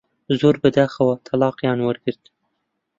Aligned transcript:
زۆر 0.39 0.55
بەداخەوە 0.63 1.15
تەڵاقیان 1.25 1.79
وەرگرت 1.83 2.23